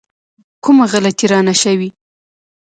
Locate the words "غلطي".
0.91-1.25